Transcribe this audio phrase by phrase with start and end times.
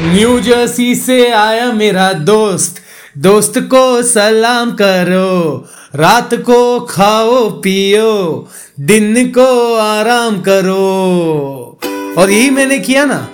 [0.00, 2.76] New Jersey से आया मेरा दोस्त।
[3.18, 8.48] दोस्त को सलाम करो, रात को खाओ, पियो,
[8.80, 11.78] दिन को आराम करो।
[12.18, 13.28] और यही मैंने किया ना।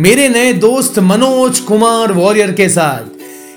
[0.00, 3.00] मेरे नए दोस्त मनोज कुमार वॉरियर के साथ।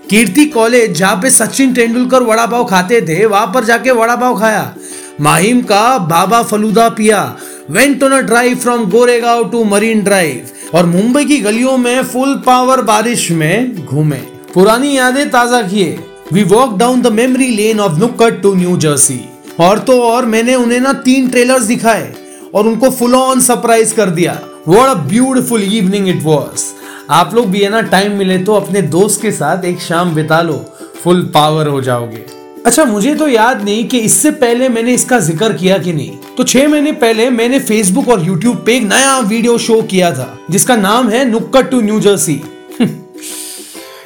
[0.09, 4.39] कीर्ति कॉलेज, जहाँ पे सचिन तेंदुलकर वड़ा पाव खाते थे, वहाँ पर जाके वड़ा पाव
[4.39, 4.75] खाया।
[5.21, 7.37] माहिम का बाबा फलूदा पिया।
[7.69, 12.35] Went on a drive from Goregaon to Marine Drive और मुंबई की गलियों में फुल
[12.45, 14.17] पावर बारिश में घूमे।
[14.53, 15.97] पुरानी यादें ताज़ा किए।
[16.33, 19.19] We walk down the memory lane of nukkad to New Jersey
[19.59, 22.13] और तो और मैंने उन्हें ना तीन ट्रेलर्स दिखाए
[22.53, 26.65] और उनको फुल ऑन सरप्राइज़ कर दिया। What a beautiful evening it was
[27.09, 30.41] आप लोग भी है ना टाइम मिले तो अपने दोस्त के साथ एक शाम बिता
[30.41, 30.65] लो।
[31.03, 32.25] फुल पावर हो जाओगे।
[32.67, 36.43] अच्छा मुझे तो याद नहीं कि इससे पहले मैंने इसका ज़िक्र किया कि नहीं तो
[36.43, 40.75] छह महीने पहले मैंने फेसबुक और यूट्यूब पे एक नया वीडियो शो किया था जिसका
[40.75, 42.33] नाम है नुक्कड़ टू न्यू जर्सी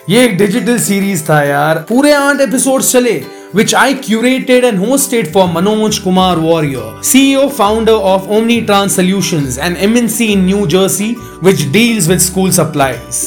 [0.09, 3.21] ये एक डिजिटल सीरीज़ था यार पूरे आठ एपिसोड चले
[3.59, 9.75] which I curated and hosted for Manoj Kumar Warrior, CEO founder of OmniTrans Solutions, an
[9.87, 11.13] MNC in New Jersey
[11.47, 13.23] which deals with school supplies.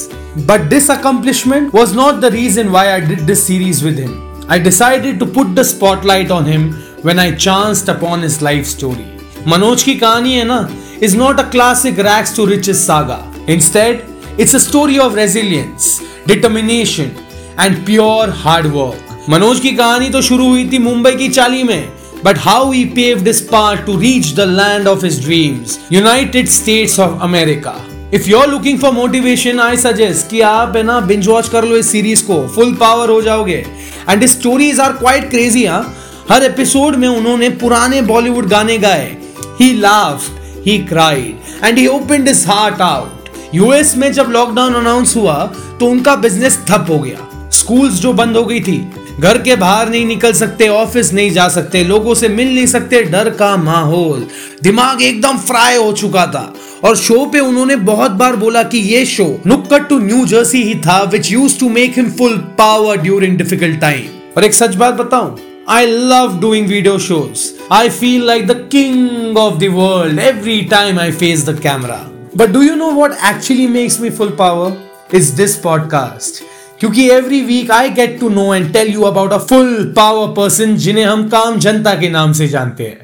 [0.46, 4.33] But this accomplishment was not the reason why I did this series with him.
[4.46, 9.06] I decided to put the spotlight on him when I chanced upon his life story.
[9.46, 10.58] Manoj की कहानी है ना
[11.00, 13.18] is not a classic rags to riches saga.
[13.48, 14.04] Instead,
[14.38, 17.14] it's a story of resilience, determination,
[17.58, 19.00] and pure hard work.
[19.28, 21.88] की कहानी तो शुरू हुई थी मुंबई की चाली में
[22.24, 26.98] but how he paved his path to reach the land of his dreams United States
[27.00, 27.74] of America
[28.14, 31.64] if you are looking for motivation I suggest कि आप है ना बिंज वॉच कर
[31.64, 33.64] लो इस सीरीज़ को फुल पावर हो जाओगे
[34.10, 35.82] and stories are quite crazy हाँ
[36.30, 39.16] हर एपिसोड में उन्होंने पुराने बॉलीवुड गाने गाए।
[39.60, 45.14] He laughed he cried and he opened his heart out US में जब लॉकडाउन अनाउंस
[45.16, 45.34] हुआ
[45.80, 48.76] तो उनका बिज़नेस ठप हो गया। स्कूल्स जो बंद हो गई थी,
[49.20, 53.02] घर के बाहर नहीं निकल सकते ऑफ़िस नहीं जा सकते, लोगों से मिल नहीं सकते,
[53.04, 54.26] डर का माहौल।
[54.62, 56.52] दिमाग एकदम फ्राई हो चुका था।
[56.84, 60.74] और शो पे उन्होंने बहुत बार बोला कि ये शो नुक्कड़ टू न्यू जर्सी ही
[60.80, 64.94] था which use to make him full power during difficult time और एक सच बात
[64.94, 65.36] बताऊँ
[65.66, 67.42] I love doing video shows.
[67.70, 71.96] I feel like the king of the world every time I face the camera.
[72.34, 74.66] But do you know what actually makes me full power?
[75.10, 76.42] Is this podcast.
[76.80, 80.76] क्योंकि every week I get to know and tell you about a full power person
[80.76, 83.03] जिन्हें हम काम जनता के नाम से जानते हैं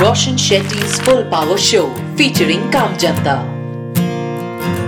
[0.00, 1.80] Roshan Shetty full power show
[2.18, 3.32] featuring काम जनता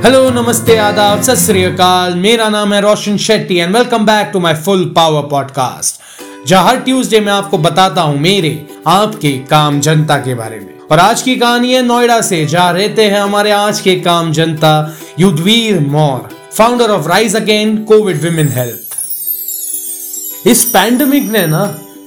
[0.04, 4.84] हेलो नमस्ते, आदाब सत मेरा नाम है Roshan Shetty and welcome back to my full
[4.96, 10.60] power podcast जहाँ हर ट्यूसडे मैं आपको बताता हूँ मेरे, आपके काम जनता के बारे
[10.60, 14.32] में। और आज की कहानी है नोएडा से, जहाँ रहते हैं हमारे आज के काम
[14.32, 21.64] जनता Yudhveer Maurya founder of rise again covid women health इस पैंडमिक ने ना,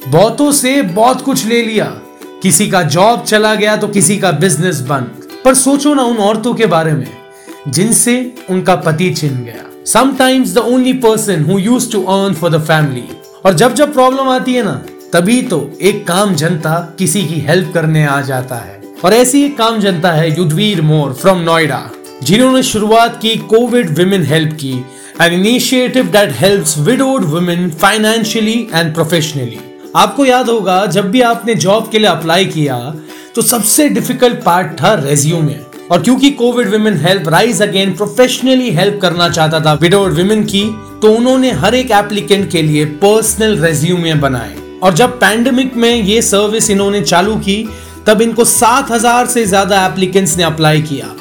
[0.08, 2.00] बहुतों से बहुत कुछ ले लिया।
[2.44, 6.54] किसी का जॉब चला गया तो किसी का बिज़नेस बंद। पर सोचो ना उन औरतों
[6.54, 7.08] के बारे में,
[7.68, 8.16] जिनसे
[8.50, 13.04] उनका पति छिन गया। Sometimes the only person who use to earn for the family
[13.46, 14.74] और जब जब प्रॉब्लम आती है ना,
[15.14, 19.58] तभी तो एक काम जनता किसी की हेल्प करने आ जाता है। और ऐसी एक
[19.58, 21.90] काम जनता है युद्धवीर मोर फ्रॉम नोएडा
[22.24, 24.74] जिन्होंने शुरुआत की कोविड विमेन हेल्प की
[25.22, 29.60] an initiative that helps widowed women financially and professionally
[29.96, 32.78] आपको याद होगा, जब भी आपने जॉब के लिए अप्लाई किया
[33.36, 35.56] तो सबसे डिफ़िकल्ट पार्ट था रेज्यूमे
[35.92, 40.64] और क्योंकि covid women help rise again professionally help करना चाहता था विडोड विमेन की
[41.02, 46.22] तो उन्होंने हर एक एप्लीकेंट के लिए पर्सनल रेज्यूमे बनाए। और जब पैंडेमिक में ये
[46.22, 47.64] सर्विस इन्होंने चालू की,
[48.08, 51.14] तब इनको सात हज़ार से ज़्यादा एप्लीकेंट्स ने अप्लाई किया।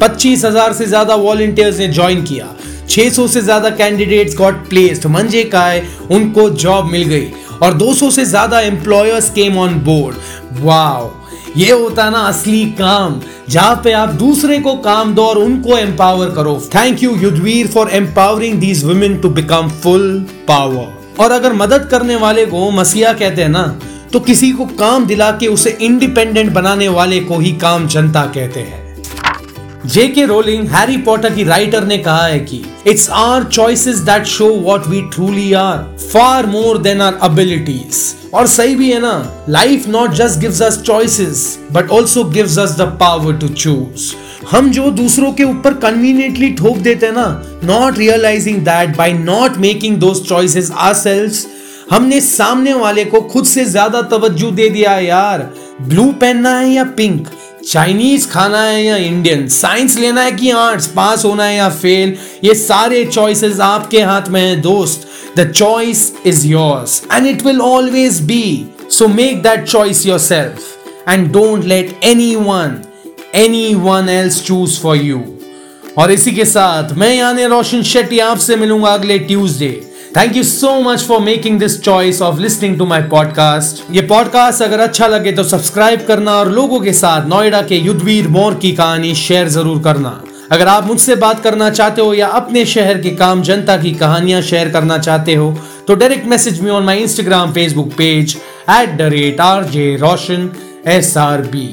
[0.00, 2.54] पच्चीस हज़ार से ज़्यादा वॉलेंटियर्स ने ज्वाइन किया।
[2.88, 7.26] 600 से ज़्यादा कैंडिडेट्स गॉट प्लेस्ड मंजे काय उनको जॉब मिल गई।
[7.62, 11.10] और 200 से ज़्यादा employers came on board wow
[11.56, 13.20] ये होता है ना असली काम,
[13.50, 16.60] जहाँ पे आप दूसरे को काम दो और उनको एम्पावर करो.
[16.74, 20.08] Thank you Yudhveer for empowering these women to become full
[20.48, 23.66] power और अगर मदद करने वाले को मसीहा कहते हैं ना
[24.12, 28.60] तो किसी को काम दिला के उसे इंडिपेंडेंट बनाने वाले को ही काम जनता कहते
[28.60, 28.87] हैं.
[29.86, 34.48] जेके रोलिंग हैरी पॉटर की राइटर ने कहा है कि it's our choices that show
[34.54, 35.78] what we truly are
[36.12, 37.96] far more than our abilities
[38.34, 42.76] और सही भी है ना life not just gives us choices but also gives us
[42.78, 44.12] the power to choose
[44.50, 47.26] हम जो दूसरों के ऊपर कन्वीनियंटली ठोक देते हैं ना
[47.64, 51.46] not realising that by not making those choices ourselves
[51.90, 55.50] हमने सामने वाले को खुद से ज़्यादा तवज्जो दे दिया यार।
[55.82, 57.28] ब्लू पहनना है या पिंक
[57.66, 62.14] चाइनीज़ खाना है या इंडियन साइंस लेना है कि आर्ट्स पास होना है या फेल
[62.44, 65.06] ये सारे चॉइसेस आपके हाथ में है, दोस्त।
[65.36, 71.30] The choice is yours and it will always be so make that choice yourself and
[71.32, 71.98] don't let
[72.36, 72.78] anyone
[73.74, 75.22] anyone else choose for you
[75.98, 80.80] और इसी के साथ मैं यानी रोशन शेट्टी आपसे मिलूँगा अगले Tuesday thank you so
[80.80, 85.32] much for making this choice of listening to my podcast ये पॉडकास्ट अगर अच्छा लगे
[85.32, 89.82] तो सब्सक्राइब करना और लोगों के साथ नोएडा के युद्धवीर मोर की कहानी शेयर ज़रूर
[89.82, 90.22] करना।
[90.52, 94.40] अगर आप मुझसे बात करना चाहते हो या अपने शहर के काम जनता की कहानियाँ
[94.42, 95.50] शेयर करना चाहते हो
[95.88, 98.36] तो direct message me on my Instagram Facebook page
[98.70, 100.50] at the rate R J Roshan
[100.86, 101.66] S R B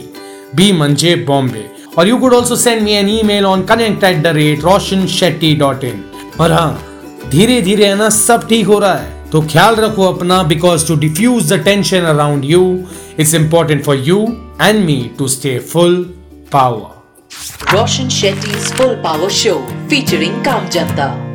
[0.55, 1.65] B मंजे बॉम्बे
[1.97, 5.55] और you could also send me an email on connect at the rate Roshan Shetty
[5.55, 6.03] dot in
[6.39, 6.84] और हाँ
[7.30, 10.95] धीरे धीरे है ना, सब ठीक हो रहा है तो ख्याल रखो अपना because to
[10.95, 12.63] diffuse the tension around you
[13.19, 14.22] it's important for you
[14.62, 15.95] and me to stay full
[16.51, 19.56] power Roshan Shetty full power show
[19.89, 21.34] featuring काम Janta.